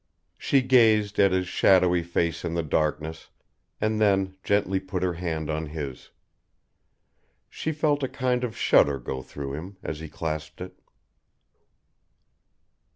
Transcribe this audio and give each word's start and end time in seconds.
She 0.39 0.63
gazed 0.63 1.19
at 1.19 1.31
his 1.31 1.47
shadowy 1.47 2.01
face 2.01 2.43
in 2.43 2.55
the 2.55 2.63
darkness, 2.63 3.29
and 3.79 4.01
then 4.01 4.35
gently 4.43 4.79
put 4.79 5.03
her 5.03 5.13
hand 5.13 5.47
on 5.47 5.67
his. 5.67 6.09
She 7.51 7.71
felt 7.71 8.01
a 8.01 8.07
kind 8.07 8.43
of 8.43 8.57
shudder 8.57 8.97
go 8.97 9.21
through 9.21 9.53
him 9.53 9.77
as 9.83 9.99
he 9.99 10.09
clasped 10.09 10.59
it. 10.59 10.79